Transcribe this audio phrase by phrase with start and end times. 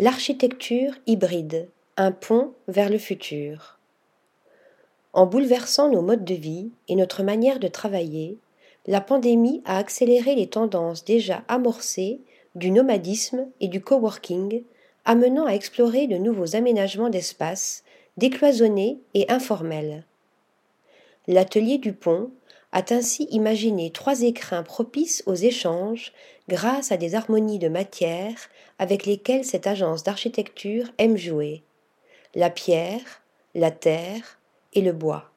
[0.00, 3.80] L'architecture hybride, un pont vers le futur.
[5.12, 8.38] En bouleversant nos modes de vie et notre manière de travailler,
[8.86, 12.20] la pandémie a accéléré les tendances déjà amorcées
[12.54, 14.62] du nomadisme et du coworking,
[15.04, 17.82] amenant à explorer de nouveaux aménagements d'espace,
[18.18, 20.04] décloisonnés et informels.
[21.26, 22.30] L'atelier du pont
[22.72, 26.12] a ainsi imaginé trois écrins propices aux échanges
[26.48, 28.48] grâce à des harmonies de matière
[28.78, 31.62] avec lesquelles cette agence d'architecture aime jouer
[32.34, 33.22] la pierre,
[33.54, 34.38] la terre
[34.74, 35.30] et le bois.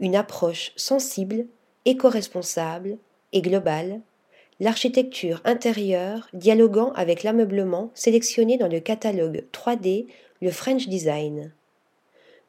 [0.00, 1.46] Une approche sensible,
[1.84, 2.98] éco-responsable
[3.32, 4.00] et globale,
[4.60, 10.06] l'architecture intérieure dialoguant avec l'ameublement sélectionné dans le catalogue 3D,
[10.40, 11.52] le French Design.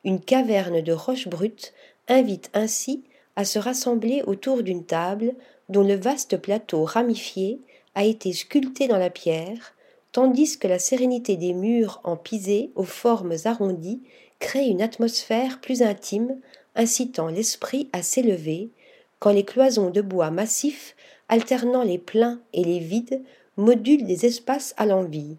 [0.03, 1.73] Une caverne de roches brutes
[2.07, 3.03] invite ainsi
[3.39, 5.33] à se rassembler autour d'une table
[5.69, 7.61] dont le vaste plateau ramifié
[7.95, 9.75] a été sculpté dans la pierre,
[10.11, 14.01] tandis que la sérénité des murs en pisé aux formes arrondies
[14.39, 16.37] crée une atmosphère plus intime,
[16.75, 18.71] incitant l'esprit à s'élever,
[19.19, 20.97] quand les cloisons de bois massif,
[21.29, 23.23] alternant les pleins et les vides,
[23.55, 25.37] modulent des espaces à l'envie.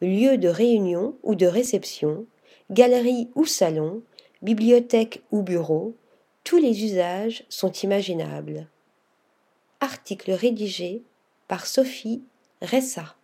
[0.00, 2.26] Lieu de réunion ou de réception,
[2.72, 4.02] galerie ou salon,
[4.42, 5.94] bibliothèque ou bureau,
[6.44, 8.68] tous les usages sont imaginables.
[9.80, 11.02] Article rédigé
[11.48, 12.22] par Sophie
[12.60, 13.16] Ressa.